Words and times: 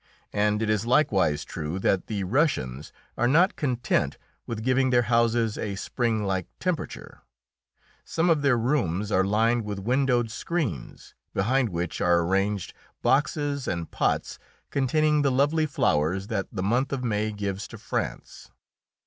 And 0.33 0.63
it 0.63 0.69
is 0.71 0.87
likewise 0.87 1.45
true 1.45 1.77
that 1.77 2.07
the 2.07 2.23
Russians 2.23 2.91
are 3.19 3.27
not 3.27 3.55
content 3.55 4.17
with 4.47 4.63
giving 4.63 4.89
their 4.89 5.03
houses 5.03 5.59
a 5.59 5.75
springlike 5.75 6.47
temperature; 6.59 7.21
some 8.03 8.27
of 8.27 8.41
their 8.41 8.57
rooms 8.57 9.11
are 9.11 9.23
lined 9.23 9.63
with 9.63 9.77
windowed 9.77 10.31
screens, 10.31 11.13
behind 11.35 11.69
which 11.69 12.01
are 12.01 12.21
arranged 12.25 12.73
boxes 13.03 13.67
and 13.67 13.91
pots 13.91 14.39
containing 14.71 15.21
the 15.21 15.31
lovely 15.31 15.67
flowers 15.67 16.25
that 16.29 16.47
the 16.51 16.63
month 16.63 16.91
of 16.91 17.03
May 17.03 17.31
gives 17.31 17.67
to 17.67 17.77
France. 17.77 18.49